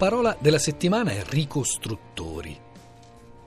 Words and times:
parola 0.00 0.34
della 0.40 0.58
settimana 0.58 1.10
è 1.10 1.22
ricostruttori. 1.28 2.58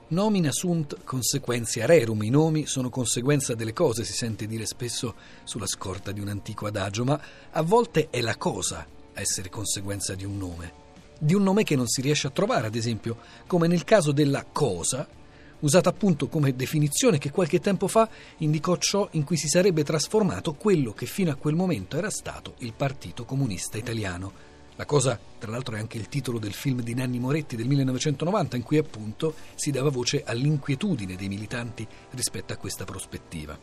Nomina 0.06 0.52
sunt 0.52 1.02
consequentia 1.02 1.84
rerum. 1.84 2.22
I 2.22 2.30
nomi 2.30 2.66
sono 2.66 2.90
conseguenza 2.90 3.56
delle 3.56 3.72
cose, 3.72 4.04
si 4.04 4.12
sente 4.12 4.46
dire 4.46 4.64
spesso 4.64 5.16
sulla 5.42 5.66
scorta 5.66 6.12
di 6.12 6.20
un 6.20 6.28
antico 6.28 6.66
adagio, 6.66 7.02
ma 7.02 7.20
a 7.50 7.62
volte 7.62 8.06
è 8.08 8.20
la 8.20 8.36
cosa 8.36 8.86
a 9.14 9.20
essere 9.20 9.48
conseguenza 9.48 10.14
di 10.14 10.24
un 10.24 10.38
nome. 10.38 10.72
Di 11.18 11.34
un 11.34 11.42
nome 11.42 11.64
che 11.64 11.74
non 11.74 11.88
si 11.88 12.00
riesce 12.00 12.28
a 12.28 12.30
trovare, 12.30 12.68
ad 12.68 12.76
esempio, 12.76 13.16
come 13.48 13.66
nel 13.66 13.82
caso 13.82 14.12
della 14.12 14.44
cosa, 14.44 15.08
usata 15.58 15.88
appunto 15.88 16.28
come 16.28 16.54
definizione 16.54 17.18
che 17.18 17.32
qualche 17.32 17.58
tempo 17.58 17.88
fa 17.88 18.08
indicò 18.38 18.76
ciò 18.76 19.08
in 19.14 19.24
cui 19.24 19.36
si 19.36 19.48
sarebbe 19.48 19.82
trasformato 19.82 20.54
quello 20.54 20.92
che 20.92 21.06
fino 21.06 21.32
a 21.32 21.34
quel 21.34 21.56
momento 21.56 21.96
era 21.96 22.10
stato 22.10 22.54
il 22.58 22.74
Partito 22.74 23.24
Comunista 23.24 23.76
Italiano. 23.76 24.53
La 24.76 24.86
cosa, 24.86 25.18
tra 25.38 25.52
l'altro, 25.52 25.76
è 25.76 25.78
anche 25.78 25.98
il 25.98 26.08
titolo 26.08 26.38
del 26.40 26.52
film 26.52 26.80
di 26.80 26.94
Nanni 26.94 27.20
Moretti 27.20 27.54
del 27.54 27.68
1990, 27.68 28.56
in 28.56 28.62
cui 28.64 28.76
appunto 28.76 29.34
si 29.54 29.70
dava 29.70 29.88
voce 29.88 30.24
all'inquietudine 30.24 31.14
dei 31.14 31.28
militanti 31.28 31.86
rispetto 32.10 32.52
a 32.52 32.56
questa 32.56 32.84
prospettiva. 32.84 33.56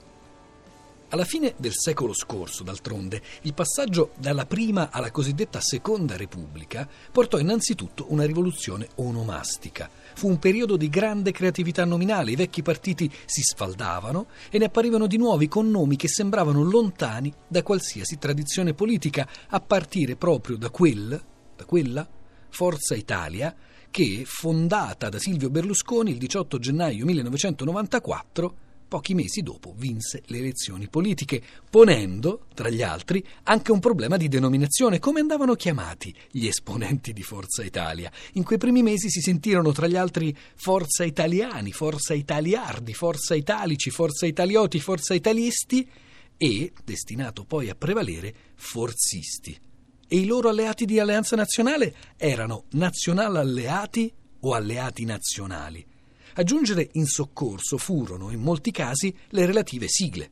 Alla 1.13 1.25
fine 1.25 1.55
del 1.57 1.73
secolo 1.73 2.13
scorso, 2.13 2.63
d'altronde, 2.63 3.21
il 3.41 3.53
passaggio 3.53 4.11
dalla 4.17 4.45
prima 4.45 4.91
alla 4.91 5.11
cosiddetta 5.11 5.59
seconda 5.59 6.15
repubblica 6.15 6.87
portò 7.11 7.37
innanzitutto 7.37 8.05
una 8.07 8.23
rivoluzione 8.23 8.87
onomastica. 8.95 9.89
Fu 10.15 10.29
un 10.29 10.39
periodo 10.39 10.77
di 10.77 10.87
grande 10.87 11.33
creatività 11.33 11.83
nominale, 11.83 12.31
i 12.31 12.37
vecchi 12.37 12.61
partiti 12.61 13.11
si 13.25 13.41
sfaldavano 13.41 14.27
e 14.49 14.57
ne 14.57 14.65
apparivano 14.65 15.05
di 15.05 15.17
nuovi 15.17 15.49
con 15.49 15.69
nomi 15.69 15.97
che 15.97 16.07
sembravano 16.07 16.63
lontani 16.63 17.33
da 17.45 17.61
qualsiasi 17.61 18.17
tradizione 18.17 18.73
politica, 18.73 19.27
a 19.49 19.59
partire 19.59 20.15
proprio 20.15 20.55
da 20.55 20.69
quel, 20.69 21.21
da 21.57 21.65
quella 21.65 22.07
Forza 22.47 22.95
Italia 22.95 23.53
che, 23.89 24.23
fondata 24.25 25.09
da 25.09 25.19
Silvio 25.19 25.49
Berlusconi 25.49 26.11
il 26.11 26.17
18 26.17 26.57
gennaio 26.57 27.03
1994, 27.03 28.55
pochi 28.91 29.13
mesi 29.13 29.41
dopo 29.41 29.73
vinse 29.77 30.21
le 30.25 30.39
elezioni 30.39 30.89
politiche, 30.89 31.41
ponendo, 31.69 32.47
tra 32.53 32.67
gli 32.67 32.81
altri, 32.81 33.25
anche 33.43 33.71
un 33.71 33.79
problema 33.79 34.17
di 34.17 34.27
denominazione, 34.27 34.99
come 34.99 35.21
andavano 35.21 35.55
chiamati 35.55 36.13
gli 36.29 36.45
esponenti 36.45 37.13
di 37.13 37.23
Forza 37.23 37.63
Italia. 37.63 38.11
In 38.33 38.43
quei 38.43 38.57
primi 38.57 38.83
mesi 38.83 39.09
si 39.09 39.21
sentirono, 39.21 39.71
tra 39.71 39.87
gli 39.87 39.95
altri, 39.95 40.35
Forza 40.55 41.05
Italiani, 41.05 41.71
Forza 41.71 42.13
Italiardi, 42.13 42.93
Forza 42.93 43.33
Italici, 43.33 43.91
Forza 43.91 44.25
Italioti, 44.25 44.81
Forza 44.81 45.13
Italisti 45.13 45.89
e, 46.35 46.73
destinato 46.83 47.45
poi 47.45 47.69
a 47.69 47.75
prevalere, 47.75 48.35
Forzisti. 48.55 49.57
E 50.05 50.17
i 50.17 50.25
loro 50.25 50.49
alleati 50.49 50.83
di 50.83 50.99
Alleanza 50.99 51.37
Nazionale 51.37 51.95
erano 52.17 52.65
Nazional 52.71 53.37
Alleati 53.37 54.13
o 54.41 54.53
Alleati 54.53 55.05
Nazionali. 55.05 55.90
A 56.35 56.43
giungere 56.43 56.89
in 56.93 57.05
soccorso 57.05 57.77
furono, 57.77 58.31
in 58.31 58.41
molti 58.41 58.71
casi, 58.71 59.15
le 59.29 59.45
relative 59.45 59.87
sigle. 59.87 60.29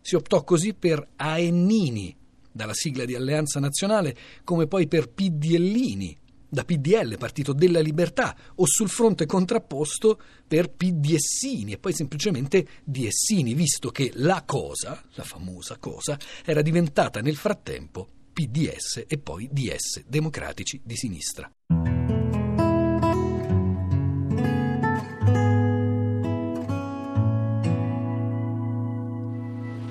Si 0.00 0.14
optò 0.14 0.44
così 0.44 0.74
per 0.74 1.10
Aennini, 1.16 2.16
dalla 2.52 2.74
sigla 2.74 3.04
di 3.04 3.14
Alleanza 3.14 3.60
Nazionale, 3.60 4.16
come 4.44 4.66
poi 4.66 4.88
per 4.88 5.08
PDLini, 5.08 6.18
da 6.48 6.64
PDL, 6.64 7.16
Partito 7.16 7.52
della 7.52 7.80
Libertà, 7.80 8.36
o 8.56 8.66
sul 8.66 8.88
fronte 8.88 9.24
contrapposto 9.24 10.20
per 10.46 10.70
PDSini 10.70 11.72
e 11.72 11.78
poi 11.78 11.94
semplicemente 11.94 12.66
Diessini, 12.84 13.54
visto 13.54 13.90
che 13.90 14.10
la 14.14 14.42
cosa, 14.44 15.02
la 15.14 15.22
famosa 15.22 15.76
cosa, 15.78 16.18
era 16.44 16.60
diventata 16.60 17.20
nel 17.20 17.36
frattempo 17.36 18.08
PDS 18.32 19.04
e 19.06 19.18
poi 19.18 19.48
DS, 19.52 20.04
Democratici 20.06 20.80
di 20.82 20.96
Sinistra. 20.96 21.50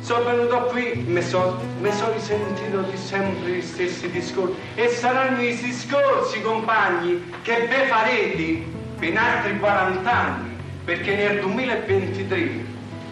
Sono 0.09 0.23
venuto 0.23 0.63
qui, 0.71 1.03
mi 1.05 1.21
sono 1.21 1.59
so 1.91 2.11
risentito 2.11 2.81
di 2.81 2.97
sempre 2.97 3.51
gli 3.51 3.61
stessi 3.61 4.09
discorsi. 4.09 4.55
E 4.73 4.87
saranno 4.87 5.39
i 5.39 5.55
discorsi, 5.55 6.41
compagni, 6.41 7.31
che 7.43 7.67
ve 7.67 7.85
farete 7.85 8.63
per 8.97 9.15
altri 9.15 9.59
40 9.59 10.11
anni, 10.11 10.57
perché 10.83 11.15
nel 11.15 11.41
2023 11.41 12.49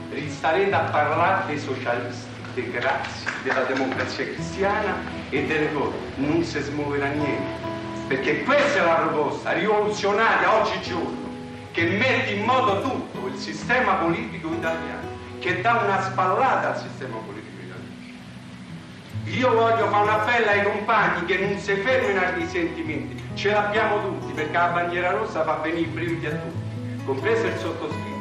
ristarete 0.09 0.73
a 0.73 0.79
parlare 0.89 1.45
dei 1.45 1.59
socialisti, 1.59 2.31
dei 2.55 2.71
grazie, 2.71 3.29
della 3.43 3.61
democrazia 3.61 4.25
cristiana 4.25 4.95
e 5.29 5.45
delle 5.45 5.71
cose. 5.73 5.97
Non 6.15 6.43
si 6.43 6.59
smuoverà 6.61 7.09
niente, 7.09 7.61
perché 8.07 8.43
questa 8.43 8.79
è 8.79 8.83
la 8.83 9.07
proposta 9.07 9.51
rivoluzionaria 9.51 10.63
oggigiorno, 10.63 11.29
che 11.73 11.83
mette 11.83 12.31
in 12.31 12.43
moto 12.43 12.81
tutto 12.81 13.27
il 13.27 13.37
sistema 13.37 13.93
politico 13.93 14.51
italiano 14.51 15.06
che 15.39 15.61
dà 15.61 15.81
una 15.83 16.01
spallata 16.01 16.73
al 16.73 16.77
sistema 16.77 17.17
politico 17.17 17.61
italiano. 17.61 17.85
Io 19.25 19.53
voglio 19.53 19.87
fare 19.89 20.03
un 20.03 20.09
appello 20.09 20.49
ai 20.49 20.63
compagni 20.63 21.25
che 21.25 21.37
non 21.37 21.57
si 21.57 21.75
fermino 21.75 22.19
ai 22.19 22.33
risentimenti, 22.35 23.23
ce 23.35 23.51
l'abbiamo 23.51 24.01
tutti 24.01 24.33
perché 24.33 24.53
la 24.53 24.67
bandiera 24.67 25.11
rossa 25.11 25.43
fa 25.43 25.55
venire 25.55 25.81
i 25.81 25.85
brividi 25.85 26.25
a 26.25 26.31
tutti, 26.31 27.03
compreso 27.05 27.45
il 27.45 27.57
sottoscritto. 27.57 28.16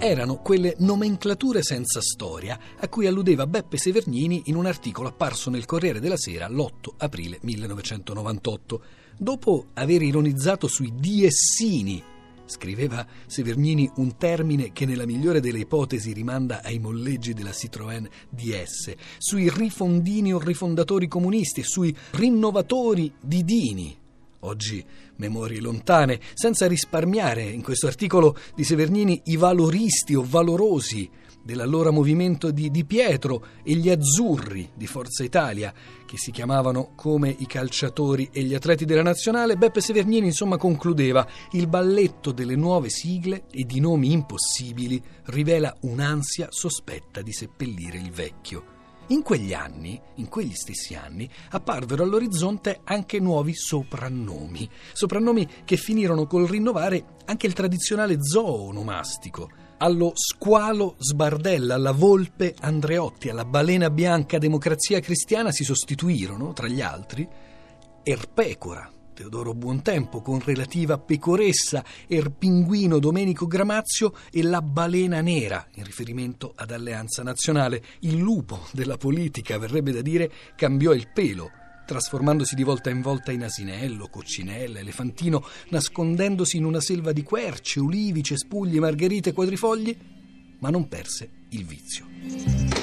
Erano 0.00 0.36
quelle 0.36 0.76
nomenclature 0.78 1.62
senza 1.62 2.00
storia 2.00 2.58
a 2.78 2.88
cui 2.88 3.06
alludeva 3.06 3.46
Beppe 3.46 3.76
Severnini 3.76 4.44
in 4.46 4.56
un 4.56 4.64
articolo 4.64 5.08
apparso 5.08 5.50
nel 5.50 5.66
Corriere 5.66 6.00
della 6.00 6.16
Sera 6.16 6.48
l'8 6.48 6.94
aprile 6.96 7.38
1998. 7.42 8.82
Dopo 9.18 9.66
aver 9.74 10.00
ironizzato 10.00 10.68
sui 10.68 10.94
diessini, 10.96 12.02
scriveva 12.46 13.06
Severnini 13.26 13.90
un 13.96 14.16
termine 14.16 14.72
che 14.72 14.86
nella 14.86 15.04
migliore 15.04 15.40
delle 15.40 15.58
ipotesi 15.58 16.14
rimanda 16.14 16.62
ai 16.62 16.78
molleggi 16.78 17.34
della 17.34 17.50
Citroën 17.50 18.08
DS, 18.30 18.94
sui 19.18 19.50
rifondini 19.50 20.32
o 20.32 20.38
rifondatori 20.38 21.08
comunisti, 21.08 21.62
sui 21.62 21.94
rinnovatori 22.12 23.12
di 23.20 23.44
Dini, 23.44 23.99
oggi 24.40 24.84
memorie 25.16 25.60
lontane, 25.60 26.20
senza 26.34 26.66
risparmiare 26.66 27.42
in 27.42 27.62
questo 27.62 27.86
articolo 27.86 28.36
di 28.54 28.64
Severnini 28.64 29.22
i 29.26 29.36
valoristi 29.36 30.14
o 30.14 30.24
valorosi 30.26 31.08
dell'allora 31.42 31.90
movimento 31.90 32.50
di 32.50 32.70
Di 32.70 32.84
Pietro 32.84 33.44
e 33.62 33.74
gli 33.74 33.88
azzurri 33.88 34.70
di 34.74 34.86
Forza 34.86 35.24
Italia, 35.24 35.72
che 36.06 36.18
si 36.18 36.30
chiamavano 36.30 36.92
come 36.94 37.34
i 37.38 37.46
calciatori 37.46 38.28
e 38.32 38.42
gli 38.42 38.54
atleti 38.54 38.84
della 38.84 39.02
nazionale, 39.02 39.56
Beppe 39.56 39.80
Severnini 39.80 40.26
insomma 40.26 40.56
concludeva 40.56 41.26
il 41.52 41.66
balletto 41.66 42.32
delle 42.32 42.56
nuove 42.56 42.90
sigle 42.90 43.44
e 43.50 43.64
di 43.64 43.80
nomi 43.80 44.12
impossibili 44.12 45.02
rivela 45.26 45.74
un'ansia 45.82 46.48
sospetta 46.50 47.22
di 47.22 47.32
seppellire 47.32 47.98
il 47.98 48.10
vecchio. 48.10 48.79
In 49.10 49.22
quegli 49.22 49.52
anni, 49.52 50.00
in 50.16 50.28
quegli 50.28 50.54
stessi 50.54 50.94
anni, 50.94 51.28
apparvero 51.50 52.04
all'orizzonte 52.04 52.80
anche 52.84 53.18
nuovi 53.18 53.54
soprannomi, 53.54 54.70
soprannomi 54.92 55.48
che 55.64 55.76
finirono 55.76 56.26
col 56.28 56.46
rinnovare 56.46 57.16
anche 57.24 57.48
il 57.48 57.52
tradizionale 57.52 58.22
zoo 58.22 58.68
onomastico. 58.68 59.50
Allo 59.78 60.12
squalo 60.14 60.94
Sbardella, 60.98 61.74
alla 61.74 61.90
volpe 61.90 62.54
Andreotti, 62.60 63.30
alla 63.30 63.44
balena 63.44 63.90
bianca 63.90 64.38
democrazia 64.38 65.00
cristiana 65.00 65.50
si 65.50 65.64
sostituirono, 65.64 66.52
tra 66.52 66.68
gli 66.68 66.80
altri, 66.80 67.28
Erpecora, 68.02 68.88
Teodoro 69.20 69.52
Buontempo 69.52 70.22
con 70.22 70.40
relativa 70.42 70.96
pecoressa, 70.96 71.84
Erpinguino 72.06 72.98
Domenico 72.98 73.46
Gramazio 73.46 74.14
e 74.32 74.42
la 74.42 74.62
balena 74.62 75.20
nera, 75.20 75.66
in 75.74 75.84
riferimento 75.84 76.54
ad 76.56 76.70
Alleanza 76.70 77.22
Nazionale. 77.22 77.82
Il 77.98 78.16
lupo 78.16 78.60
della 78.72 78.96
politica, 78.96 79.58
verrebbe 79.58 79.92
da 79.92 80.00
dire, 80.00 80.32
cambiò 80.56 80.94
il 80.94 81.08
pelo, 81.12 81.50
trasformandosi 81.84 82.54
di 82.54 82.62
volta 82.62 82.88
in 82.88 83.02
volta 83.02 83.30
in 83.30 83.44
asinello, 83.44 84.08
coccinella, 84.08 84.78
elefantino, 84.78 85.44
nascondendosi 85.68 86.56
in 86.56 86.64
una 86.64 86.80
selva 86.80 87.12
di 87.12 87.22
querce, 87.22 87.78
ulivi, 87.78 88.22
cespugli, 88.22 88.78
margherite, 88.78 89.34
quadrifogli, 89.34 89.94
ma 90.60 90.70
non 90.70 90.88
perse 90.88 91.28
il 91.50 91.66
vizio. 91.66 92.79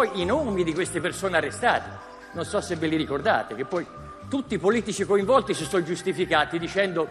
Poi 0.00 0.22
i 0.22 0.24
nomi 0.24 0.64
di 0.64 0.72
queste 0.72 0.98
persone 0.98 1.36
arrestate. 1.36 2.08
non 2.32 2.46
so 2.46 2.62
se 2.62 2.74
ve 2.76 2.86
li 2.86 2.96
ricordate, 2.96 3.54
che 3.54 3.66
poi 3.66 3.86
tutti 4.30 4.54
i 4.54 4.58
politici 4.58 5.04
coinvolti 5.04 5.52
si 5.52 5.66
sono 5.66 5.82
giustificati 5.82 6.58
dicendo 6.58 7.06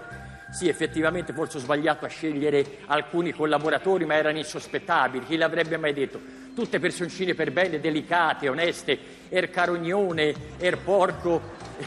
sì, 0.50 0.68
effettivamente 0.68 1.32
forse 1.32 1.58
ho 1.58 1.60
sbagliato 1.60 2.06
a 2.06 2.08
scegliere 2.08 2.80
alcuni 2.88 3.32
collaboratori, 3.32 4.06
ma 4.06 4.16
erano 4.16 4.40
insospettabili, 4.40 5.26
chi 5.28 5.38
l'avrebbe 5.38 5.78
mai 5.78 5.94
detto? 5.94 6.20
Tutte 6.56 6.80
personcine 6.80 7.36
per 7.36 7.52
bene, 7.52 7.80
delicate, 7.80 8.50
oneste, 8.50 8.98
er 9.30 9.52
carognone, 9.52 10.34
er 10.58 10.80
porco, 10.80 11.40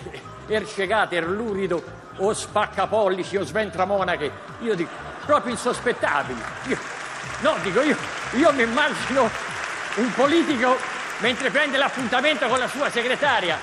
er 0.47 0.65
cegate, 0.69 1.17
er 1.17 1.29
lurido, 1.29 1.83
o 2.19 2.33
spaccapollici, 2.33 3.37
o 3.39 3.45
sventramonache, 3.45 4.31
io 4.61 4.77
dico, 4.77 4.91
proprio 5.27 5.51
insospettabili. 5.51 6.41
Io, 6.69 6.79
no, 7.41 7.57
dico 7.65 7.81
io, 7.81 7.97
io 8.35 8.53
mi 8.53 8.63
immagino 8.63 9.29
un 9.97 10.13
politico 10.15 10.92
mentre 11.23 11.51
prende 11.51 11.79
l'appuntamento 11.79 12.49
con 12.49 12.59
la 12.59 12.67
sua 12.67 12.91
segretaria. 12.91 13.57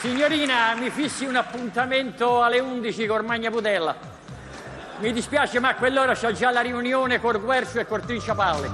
Signorina, 0.00 0.74
mi 0.76 0.88
fissi 0.88 1.24
un 1.24 1.34
appuntamento 1.34 2.42
alle 2.42 2.60
11 2.60 3.06
con 3.06 3.26
Magna 3.26 3.50
Putella. 3.50 3.94
Mi 4.98 5.12
dispiace, 5.12 5.58
ma 5.58 5.70
a 5.70 5.74
quell'ora 5.74 6.14
c'ho 6.14 6.32
già 6.32 6.52
la 6.52 6.60
riunione 6.60 7.20
col 7.20 7.40
Guercio 7.40 7.80
e 7.80 7.86
col 7.86 8.04
Trinciapalle. 8.04 8.70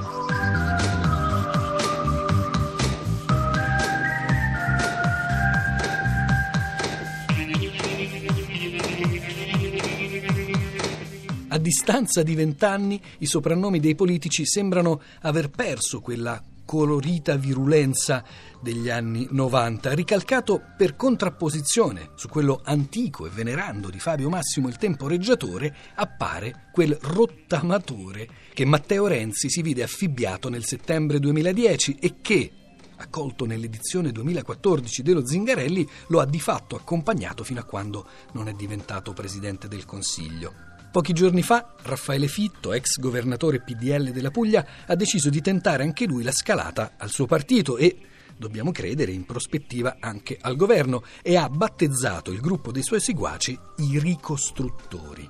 A 11.49 11.59
distanza 11.59 12.23
di 12.23 12.35
vent'anni 12.35 13.03
i 13.19 13.27
soprannomi 13.27 13.81
dei 13.81 13.95
politici 13.95 14.45
sembrano 14.45 15.01
aver 15.23 15.49
perso 15.49 16.01
quella 16.01 16.41
colorita 16.69 17.37
virulenza 17.37 18.23
degli 18.61 18.91
anni 18.91 19.27
90, 19.31 19.95
ricalcato 19.95 20.61
per 20.77 20.97
contrapposizione 20.97 22.11
su 22.15 22.29
quello 22.29 22.61
antico 22.63 23.25
e 23.25 23.31
venerando 23.31 23.89
di 23.89 23.99
Fabio 23.99 24.29
Massimo 24.29 24.69
il 24.69 24.77
temporeggiatore, 24.77 25.75
appare 25.95 26.69
quel 26.71 26.95
rottamatore 27.01 28.29
che 28.53 28.67
Matteo 28.67 29.07
Renzi 29.07 29.49
si 29.49 29.63
vide 29.63 29.83
affibbiato 29.83 30.51
nel 30.51 30.67
settembre 30.67 31.19
2010 31.21 31.97
e 32.01 32.17
che, 32.21 32.53
accolto 32.97 33.47
nell'edizione 33.47 34.13
2014 34.13 35.03
dello 35.03 35.27
Zingarelli, 35.27 35.89
lo 36.09 36.21
ha 36.21 36.27
di 36.27 36.39
fatto 36.39 36.77
accompagnato 36.77 37.45
fino 37.45 37.61
a 37.61 37.65
quando 37.65 38.07
non 38.33 38.47
è 38.47 38.53
diventato 38.53 39.15
presidente 39.15 39.69
del 39.69 39.87
Consiglio. 39.87 40.68
Pochi 40.91 41.13
giorni 41.13 41.43
fa 41.43 41.75
Raffaele 41.83 42.29
Fitto, 42.29 42.73
ex 42.73 42.99
governatore 42.99 43.61
PDL 43.61 44.11
della 44.11 44.31
Puglia, 44.31 44.67
ha 44.87 44.95
deciso 44.95 45.29
di 45.29 45.43
tentare 45.43 45.83
anche 45.83 46.07
lui 46.07 46.23
la 46.23 46.33
scalata 46.33 46.95
al 46.97 47.11
suo 47.11 47.27
partito 47.27 47.77
e, 47.77 47.99
dobbiamo 48.39 48.73
credere, 48.73 49.13
in 49.13 49.27
prospettiva 49.27 49.99
anche 50.01 50.39
al 50.41 50.57
governo 50.57 51.03
e 51.23 51.37
ha 51.37 51.47
battezzato 51.51 52.31
il 52.31 52.41
gruppo 52.41 52.73
dei 52.73 52.83
suoi 52.83 53.01
seguaci 53.01 53.59
i 53.77 53.99
ricostruttori. 53.99 55.29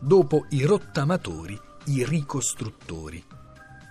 Dopo 0.00 0.46
i 0.50 0.64
rottamatori, 0.64 1.58
i 1.86 2.04
ricostruttori. 2.04 3.24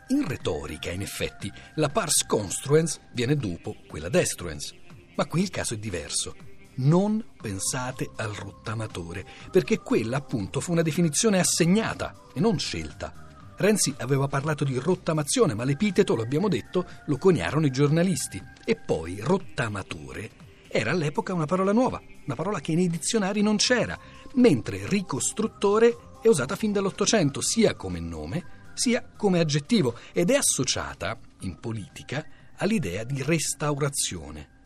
In 0.09 0.27
retorica, 0.27 0.91
in 0.91 1.01
effetti, 1.01 1.49
la 1.75 1.87
pars 1.87 2.25
construens 2.25 2.99
viene 3.13 3.37
dopo 3.37 3.77
quella 3.87 4.09
destruens, 4.09 4.73
ma 5.15 5.25
qui 5.27 5.43
il 5.43 5.49
caso 5.49 5.75
è 5.75 5.77
diverso 5.77 6.35
non 6.79 7.23
pensate 7.41 8.09
al 8.15 8.33
rottamatore, 8.33 9.25
perché 9.51 9.79
quella 9.79 10.17
appunto 10.17 10.59
fu 10.59 10.71
una 10.71 10.81
definizione 10.81 11.39
assegnata 11.39 12.13
e 12.33 12.39
non 12.39 12.59
scelta. 12.59 13.27
Renzi 13.57 13.93
aveva 13.97 14.27
parlato 14.27 14.63
di 14.63 14.77
rottamazione, 14.77 15.53
ma 15.53 15.63
l'epiteto, 15.65 16.15
lo 16.15 16.21
abbiamo 16.21 16.47
detto, 16.47 16.85
lo 17.05 17.17
coniarono 17.17 17.65
i 17.65 17.71
giornalisti. 17.71 18.41
E 18.63 18.75
poi 18.77 19.19
rottamatore 19.19 20.31
era 20.67 20.91
all'epoca 20.91 21.33
una 21.33 21.45
parola 21.45 21.73
nuova, 21.73 22.01
una 22.25 22.35
parola 22.35 22.61
che 22.61 22.73
nei 22.75 22.87
dizionari 22.87 23.41
non 23.41 23.57
c'era, 23.57 23.99
mentre 24.35 24.87
ricostruttore 24.87 25.97
è 26.21 26.27
usata 26.27 26.55
fin 26.55 26.71
dall'Ottocento 26.71 27.41
sia 27.41 27.75
come 27.75 27.99
nome 27.99 28.57
sia 28.79 29.03
come 29.17 29.39
aggettivo 29.39 29.97
ed 30.13 30.29
è 30.29 30.35
associata, 30.35 31.19
in 31.41 31.59
politica, 31.59 32.25
all'idea 32.55 33.03
di 33.03 33.21
restaurazione. 33.21 34.58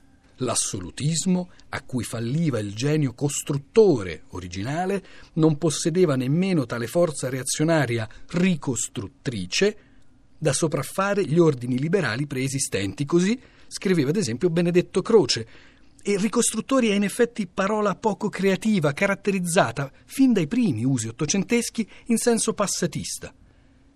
L'assolutismo, 0.44 1.50
a 1.70 1.82
cui 1.82 2.04
falliva 2.04 2.60
il 2.60 2.74
genio 2.74 3.14
costruttore 3.14 4.24
originale, 4.30 5.04
non 5.34 5.58
possedeva 5.58 6.16
nemmeno 6.16 6.66
tale 6.66 6.88
forza 6.88 7.30
reazionaria 7.30 8.08
ricostruttrice 8.28 9.78
da 10.38 10.52
sopraffare 10.52 11.26
gli 11.26 11.40
ordini 11.40 11.80
liberali 11.80 12.28
preesistenti. 12.28 13.06
Così 13.06 13.40
scriveva 13.68 14.10
ad 14.10 14.18
esempio 14.18 14.50
Benedetto 14.50 15.02
Croce. 15.02 15.48
E 16.02 16.18
ricostruttori 16.18 16.90
è 16.90 16.94
in 16.94 17.04
effetti 17.04 17.48
parola 17.48 17.96
poco 17.96 18.28
creativa, 18.28 18.92
caratterizzata 18.92 19.90
fin 20.06 20.34
dai 20.34 20.48
primi 20.48 20.84
usi 20.84 21.08
ottocenteschi 21.08 21.90
in 22.08 22.18
senso 22.18 22.54
passatista. 22.54 23.34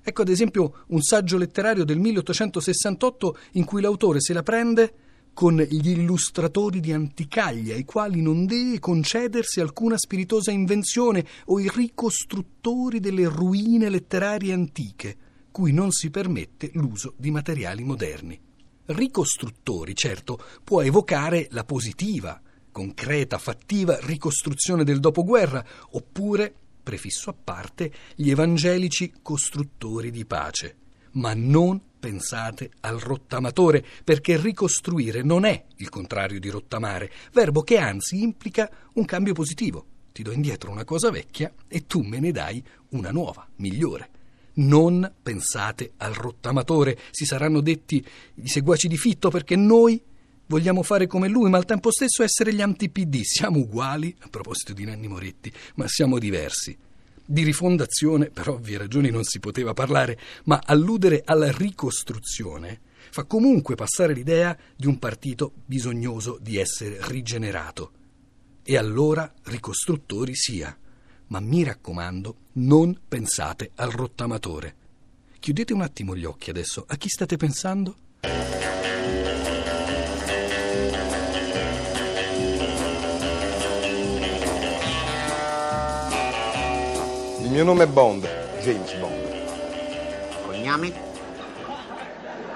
Ecco 0.01 0.21
ad 0.21 0.29
esempio 0.29 0.85
un 0.87 1.01
saggio 1.01 1.37
letterario 1.37 1.83
del 1.83 1.99
1868 1.99 3.37
in 3.53 3.65
cui 3.65 3.81
l'autore 3.81 4.21
se 4.21 4.31
la 4.31 4.41
prende 4.41 4.93
con 5.37 5.57
gli 5.57 5.89
illustratori 5.89 6.79
di 6.79 6.91
Anticaglia, 6.91 7.75
ai 7.75 7.85
quali 7.85 8.23
non 8.23 8.47
deve 8.47 8.79
concedersi 8.79 9.59
alcuna 9.59 9.95
spiritosa 9.95 10.49
invenzione, 10.49 11.23
o 11.45 11.59
i 11.59 11.69
ricostruttori 11.71 12.99
delle 12.99 13.27
ruine 13.27 13.87
letterarie 13.87 14.51
antiche, 14.51 15.15
cui 15.51 15.73
non 15.73 15.91
si 15.91 16.09
permette 16.09 16.71
l'uso 16.73 17.13
di 17.17 17.29
materiali 17.29 17.83
moderni. 17.83 18.41
Ricostruttori, 18.85 19.93
certo, 19.93 20.39
può 20.63 20.81
evocare 20.81 21.45
la 21.51 21.65
positiva, 21.65 22.41
concreta, 22.71 23.37
fattiva 23.37 23.95
ricostruzione 24.01 24.83
del 24.83 24.99
dopoguerra, 24.99 25.63
oppure, 25.91 26.51
prefisso 26.81 27.29
a 27.29 27.35
parte, 27.35 27.93
gli 28.15 28.31
evangelici 28.31 29.13
costruttori 29.21 30.09
di 30.09 30.25
pace 30.25 30.77
ma 31.17 31.33
non 31.33 31.81
pensate 31.99 32.71
al 32.81 32.97
rottamatore, 32.97 33.83
perché 34.03 34.37
ricostruire 34.37 35.21
non 35.21 35.45
è 35.45 35.65
il 35.77 35.89
contrario 35.89 36.39
di 36.39 36.49
rottamare, 36.49 37.11
verbo 37.33 37.61
che 37.61 37.77
anzi 37.77 38.21
implica 38.21 38.69
un 38.93 39.05
cambio 39.05 39.33
positivo. 39.33 39.85
Ti 40.11 40.23
do 40.23 40.31
indietro 40.31 40.71
una 40.71 40.85
cosa 40.85 41.11
vecchia 41.11 41.53
e 41.67 41.85
tu 41.85 42.01
me 42.01 42.19
ne 42.19 42.31
dai 42.31 42.63
una 42.89 43.11
nuova, 43.11 43.47
migliore. 43.57 44.09
Non 44.53 45.13
pensate 45.21 45.91
al 45.97 46.13
rottamatore, 46.13 46.97
si 47.11 47.25
saranno 47.25 47.61
detti 47.61 48.03
i 48.35 48.47
seguaci 48.47 48.87
di 48.87 48.97
Fitto, 48.97 49.29
perché 49.29 49.55
noi 49.55 50.01
vogliamo 50.47 50.81
fare 50.81 51.05
come 51.05 51.27
lui, 51.27 51.49
ma 51.49 51.57
al 51.57 51.65
tempo 51.65 51.91
stesso 51.91 52.23
essere 52.23 52.53
gli 52.53 52.61
anti-PD. 52.61 53.21
Siamo 53.21 53.59
uguali, 53.59 54.15
a 54.21 54.27
proposito 54.29 54.73
di 54.73 54.85
Nanni 54.85 55.07
Moretti, 55.07 55.51
ma 55.75 55.87
siamo 55.87 56.17
diversi. 56.17 56.75
Di 57.29 57.43
rifondazione, 57.43 58.29
per 58.29 58.47
ovvie 58.47 58.77
ragioni, 58.77 59.09
non 59.09 59.25
si 59.25 59.41
poteva 59.41 59.73
parlare, 59.73 60.17
ma 60.45 60.61
alludere 60.63 61.23
alla 61.25 61.51
ricostruzione 61.51 62.79
fa 63.11 63.25
comunque 63.25 63.75
passare 63.75 64.13
l'idea 64.13 64.57
di 64.75 64.87
un 64.87 64.97
partito 64.97 65.51
bisognoso 65.65 66.37
di 66.39 66.57
essere 66.57 66.99
rigenerato. 67.01 67.91
E 68.63 68.77
allora 68.77 69.29
ricostruttori 69.43 70.35
sia. 70.35 70.77
Ma 71.27 71.41
mi 71.41 71.63
raccomando, 71.63 72.35
non 72.53 72.97
pensate 73.05 73.71
al 73.75 73.91
rottamatore. 73.91 74.75
Chiudete 75.39 75.73
un 75.73 75.81
attimo 75.81 76.15
gli 76.15 76.23
occhi 76.23 76.49
adesso. 76.49 76.85
A 76.87 76.95
chi 76.95 77.09
state 77.09 77.35
pensando? 77.35 77.95
Il 87.47 87.53
mio 87.53 87.63
nome 87.63 87.83
è 87.85 87.87
Bond, 87.87 88.27
James 88.61 88.93
Bond. 88.95 89.45
Cognome? 90.45 90.91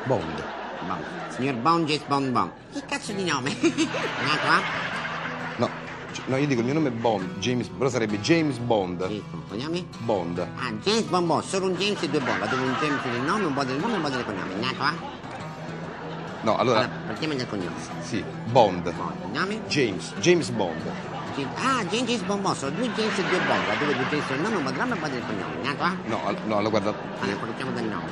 Bond. 0.04 0.44
Bond. 0.86 1.04
Signor 1.30 1.56
Bond, 1.56 1.86
James 1.88 2.04
Bond 2.08 2.30
Bond. 2.32 2.52
Che 2.74 2.84
cazzo 2.88 3.14
di 3.14 3.24
nome? 3.24 3.56
Nato 3.62 4.48
a? 4.48 4.62
No, 5.56 5.70
c- 6.12 6.22
no, 6.26 6.36
io 6.36 6.46
dico 6.46 6.60
il 6.60 6.66
mio 6.66 6.74
nome 6.74 6.90
è 6.90 6.92
Bond, 6.92 7.38
James, 7.38 7.68
però 7.70 7.90
sarebbe 7.90 8.20
James 8.20 8.58
Bond. 8.58 9.08
Sì, 9.08 9.24
cognome? 9.48 9.86
Bond. 10.00 10.40
Ah, 10.40 10.72
James 10.84 11.04
Bond 11.04 11.26
Bond, 11.26 11.44
solo 11.44 11.68
un 11.68 11.76
James 11.76 12.02
e 12.04 12.10
due 12.10 12.20
Bond. 12.20 12.50
Dove 12.50 12.62
un 12.62 12.76
James 12.82 13.02
del 13.04 13.22
nome, 13.22 13.46
un 13.46 13.54
Bond 13.54 13.68
del 13.68 13.78
nome 13.80 13.94
e 13.94 13.96
un 13.96 14.02
Bond 14.02 14.16
del 14.16 14.26
cognome. 14.26 14.54
Nato 14.56 14.82
a? 14.84 14.94
No, 16.42 16.58
allora, 16.58 16.80
Allora, 16.80 16.96
partiamo 17.06 17.34
dal 17.36 17.48
cognome. 17.48 17.76
sì, 18.02 18.22
Bond. 18.52 18.92
Bond, 18.94 19.22
cognome? 19.22 19.62
James, 19.68 20.14
James 20.20 20.50
Bond. 20.50 20.82
Sì. 21.36 21.48
Ah, 21.56 21.84
Bond, 22.26 22.56
sono 22.56 22.76
due 22.76 22.92
James 22.94 23.18
e 23.18 23.24
due 23.24 23.40
Bond. 23.40 23.80
Dove 23.80 23.96
due 23.96 24.06
James 24.10 24.28
del 24.28 24.40
nome, 24.42 24.56
un 24.58 24.64
nome 24.64 24.90
e 24.90 24.94
un 24.94 25.00
Bond 25.00 25.12
del 25.14 25.24
cognome. 25.26 25.56
Nato 25.64 25.84
a? 25.84 25.96
No, 26.06 26.26
al- 26.28 26.38
no, 26.46 26.58
allora 26.58 26.70
guarda, 26.70 26.94
Allora, 27.20 27.38
partiamo 27.38 27.72
dal 27.72 27.86
nome. 27.86 28.10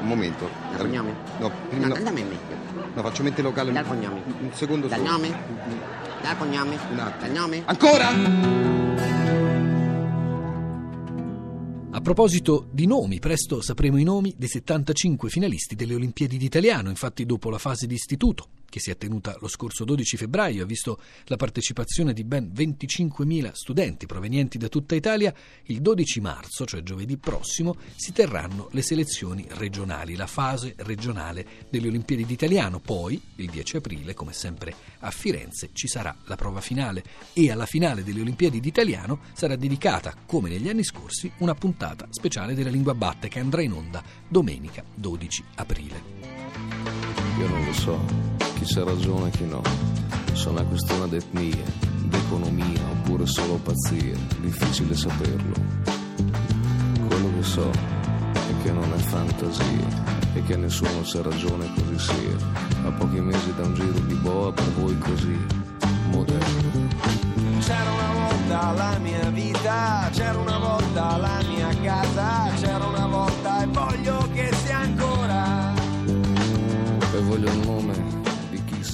un 0.00 0.06
momento. 0.06 0.48
Dal 0.70 0.80
cognome? 0.80 1.14
No, 1.38 1.50
prima 1.68 1.86
No, 1.86 1.88
no, 1.88 1.94
dal 1.94 2.02
nome 2.04 2.20
è 2.20 2.24
meglio. 2.24 2.92
no, 2.94 3.02
faccio 3.02 3.22
mente 3.22 3.42
locale. 3.42 3.72
Dal 3.72 3.86
cognome. 3.86 4.22
Un, 4.24 4.34
un 4.40 4.50
secondo 4.52 4.86
Dal 4.86 4.98
solo. 4.98 5.10
nome? 5.10 5.38
Dal 6.22 6.36
cognome? 6.38 6.78
Un 6.90 6.98
attimo. 6.98 7.20
Dal 7.20 7.30
nome? 7.30 7.62
Ancora? 7.64 8.08
A 11.90 12.00
proposito 12.00 12.68
di 12.70 12.86
nomi, 12.86 13.18
presto 13.18 13.60
sapremo 13.62 13.96
i 13.98 14.04
nomi 14.04 14.32
dei 14.36 14.46
75 14.48 15.30
finalisti 15.30 15.74
delle 15.74 15.94
Olimpiadi 15.94 16.36
d'Italiano, 16.36 16.90
infatti 16.90 17.24
dopo 17.26 17.50
la 17.50 17.58
fase 17.58 17.86
di 17.86 17.94
istituto, 17.94 18.46
che 18.68 18.80
si 18.80 18.90
è 18.90 18.96
tenuta 18.96 19.36
lo 19.40 19.48
scorso 19.48 19.84
12 19.84 20.16
febbraio, 20.16 20.62
ha 20.62 20.66
visto 20.66 21.00
la 21.24 21.36
partecipazione 21.36 22.12
di 22.12 22.24
ben 22.24 22.52
25.000 22.54 23.52
studenti 23.52 24.06
provenienti 24.06 24.58
da 24.58 24.68
tutta 24.68 24.94
Italia, 24.94 25.32
il 25.64 25.80
12 25.80 26.20
marzo, 26.20 26.64
cioè 26.64 26.82
giovedì 26.82 27.16
prossimo, 27.16 27.76
si 27.96 28.12
terranno 28.12 28.68
le 28.72 28.82
selezioni 28.82 29.46
regionali, 29.50 30.16
la 30.16 30.26
fase 30.26 30.74
regionale 30.78 31.46
delle 31.70 31.88
Olimpiadi 31.88 32.24
d'Italiano. 32.24 32.80
Poi, 32.80 33.20
il 33.36 33.50
10 33.50 33.76
aprile, 33.78 34.14
come 34.14 34.32
sempre 34.32 34.74
a 35.00 35.10
Firenze, 35.10 35.70
ci 35.72 35.88
sarà 35.88 36.14
la 36.24 36.36
prova 36.36 36.60
finale 36.60 37.02
e 37.32 37.50
alla 37.50 37.66
finale 37.66 38.04
delle 38.04 38.20
Olimpiadi 38.20 38.60
d'Italiano 38.60 39.20
sarà 39.32 39.56
dedicata, 39.56 40.14
come 40.26 40.48
negli 40.48 40.68
anni 40.68 40.84
scorsi, 40.84 41.30
una 41.38 41.54
puntata 41.54 42.06
speciale 42.10 42.54
della 42.54 42.70
lingua 42.70 42.94
batte 42.94 43.28
che 43.28 43.38
andrà 43.38 43.62
in 43.62 43.72
onda 43.72 44.02
domenica 44.28 44.84
12 44.94 45.44
aprile. 45.56 46.02
Io 47.38 47.48
non 47.48 47.64
lo 47.64 47.72
so 47.72 48.47
chi 48.58 48.74
c'ha 48.74 48.84
ragione 48.84 49.28
e 49.28 49.30
chi 49.30 49.46
no. 49.46 49.62
Sono 50.32 50.58
una 50.58 50.68
questione 50.68 51.08
d'etnia, 51.08 51.64
d'economia 52.04 52.80
oppure 52.90 53.26
solo 53.26 53.54
pazzia, 53.56 54.16
difficile 54.40 54.96
saperlo. 54.96 55.54
Quello 57.06 57.30
che 57.36 57.42
so 57.42 57.70
è 57.70 58.62
che 58.62 58.72
non 58.72 58.92
è 58.92 58.98
fantasia 58.98 60.16
e 60.34 60.42
che 60.42 60.56
nessuno 60.56 61.02
c'ha 61.04 61.22
ragione 61.22 61.70
così 61.74 61.98
sia. 61.98 62.36
A 62.86 62.90
pochi 62.92 63.20
mesi 63.20 63.54
da 63.54 63.64
un 63.64 63.74
giro 63.74 63.98
di 64.00 64.14
boa 64.14 64.52
per 64.52 64.72
voi 64.74 64.98
così 64.98 65.38
moderno. 66.10 66.86
C'era 67.60 67.90
una 67.90 68.12
volta 68.12 68.72
la 68.72 68.98
mia 68.98 69.30
vita, 69.30 70.08
c'era 70.12 70.38
una 70.38 70.58
volta 70.58 71.16
la 71.16 71.42
mia 71.48 71.68
casa, 71.82 72.50
c'era 72.56 72.77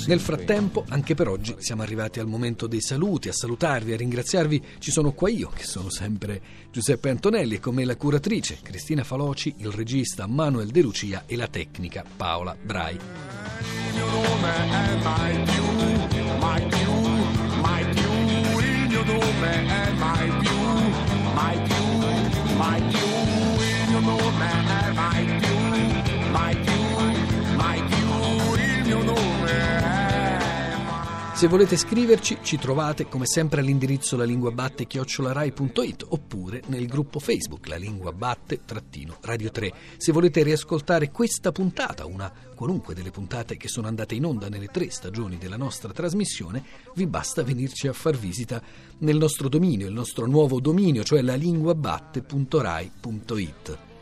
nel 0.07 0.21
frattempo, 0.21 0.85
anche 0.89 1.15
per 1.15 1.29
oggi, 1.29 1.55
siamo 1.59 1.83
arrivati 1.83 2.19
al 2.21 2.27
momento 2.27 2.67
dei 2.67 2.81
saluti, 2.81 3.29
a 3.29 3.33
salutarvi, 3.33 3.93
a 3.93 3.97
ringraziarvi. 3.97 4.63
Ci 4.79 4.91
sono 4.91 5.13
qua 5.13 5.29
io, 5.31 5.51
che 5.55 5.65
sono 5.65 5.91
sempre 5.91 6.41
Giuseppe 6.71 7.11
Antonelli, 7.11 7.57
e 7.57 7.61
con 7.61 7.75
me 7.75 7.85
la 7.85 7.97
curatrice 7.97 8.61
Cristina 8.63 9.05
Faloci, 9.05 9.55
il 9.59 9.71
regista 9.71 10.27
Manuel 10.27 10.69
De 10.69 10.81
Lucia 10.83 11.25
e 11.27 11.37
la 11.37 11.49
tecnica 11.49 12.03
Paola 12.17 12.57
Brai. 12.61 12.99
Più, 13.93 14.05
mai 16.39 16.69
più, 16.69 16.93
mai 22.57 22.83
più, 22.89 23.07
il 23.59 23.89
mio 23.89 24.01
nome 24.01 24.74
Se 31.35 31.49
volete 31.49 31.77
scriverci, 31.77 32.39
ci 32.43 32.59
trovate 32.59 33.09
come 33.09 33.27
sempre 33.27 33.61
all'indirizzo 33.61 34.17
lalinguabatte-rai.it 34.17 36.07
oppure 36.11 36.63
nel 36.69 36.87
gruppo 36.87 37.19
Facebook 37.19 37.67
La 37.67 37.75
Lingua 37.75 38.13
Batte-Radio 38.13 39.51
3. 39.51 39.73
Se 39.97 40.13
volete 40.13 40.45
riascoltare 40.45 41.11
questa 41.11 41.51
puntata, 41.51 42.07
una 42.07 42.33
qualunque 42.55 42.95
delle 42.95 43.11
puntate 43.11 43.57
che 43.57 43.67
sono 43.67 43.89
andate 43.89 44.15
in 44.15 44.25
onda 44.25 44.49
nelle 44.49 44.69
tre 44.69 44.91
stagioni 44.91 45.37
della 45.37 45.57
nostra 45.57 45.91
trasmissione, 45.91 46.63
vi 46.95 47.09
basta 47.09 47.43
venirci 47.43 47.89
a 47.89 47.93
far 47.93 48.17
visita 48.17 48.63
nel 48.99 49.17
nostro 49.17 49.49
dominio, 49.49 49.89
il 49.89 49.93
nostro 49.93 50.27
nuovo 50.27 50.61
dominio, 50.61 51.03
cioè 51.03 51.21
lalinguabatte.rai.it. 51.21 53.94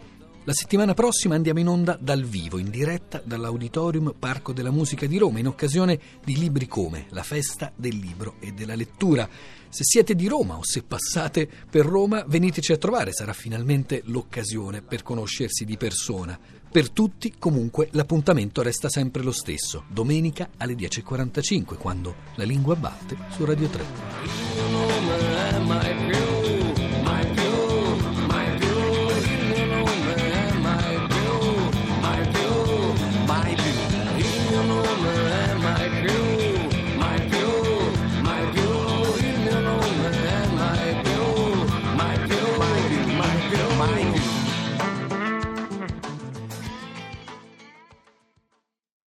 La 0.45 0.53
settimana 0.53 0.93
prossima 0.93 1.37
andiamo 1.37 1.61
in 1.61 1.69
onda 1.69 1.97
dal 2.01 2.25
vivo, 2.25 2.59
in 2.59 2.69
diretta 2.69 3.23
dall'Auditorium 3.25 4.13
Parco 4.19 4.53
della 4.53 4.73
Musica 4.73 5.07
di 5.07 5.17
Roma, 5.17 5.39
in 5.39 5.47
occasione 5.47 6.01
di 6.25 6.37
Libri 6.37 6.67
Come, 6.67 7.07
la 7.11 7.23
festa 7.23 7.71
del 7.77 7.95
libro 7.97 8.35
e 8.41 8.51
della 8.51 8.75
lettura. 8.75 9.29
Se 9.69 9.85
siete 9.85 10.17
di 10.17 10.27
Roma 10.27 10.57
o 10.57 10.65
se 10.65 10.83
passate 10.83 11.49
per 11.71 11.87
Roma, 11.87 12.25
veniteci 12.27 12.73
a 12.73 12.77
trovare, 12.77 13.13
sarà 13.13 13.33
finalmente 13.33 14.03
l'occasione 14.07 14.83
per 14.83 15.05
conoscersi 15.05 15.65
di 15.65 15.77
persona. 15.77 16.37
Per 16.73 16.91
tutti, 16.91 17.35
comunque, 17.39 17.87
l'appuntamento 17.93 18.63
resta 18.63 18.89
sempre 18.89 19.23
lo 19.23 19.31
stesso, 19.31 19.85
domenica 19.87 20.49
alle 20.57 20.75
10.45, 20.75 21.77
quando 21.77 22.17
la 22.35 22.43
lingua 22.43 22.75
batte 22.75 23.17
su 23.31 23.45
Radio 23.45 23.69
3. 23.69 25.32